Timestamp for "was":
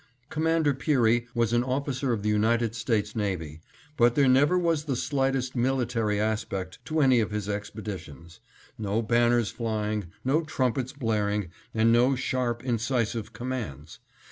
1.35-1.53, 4.57-4.85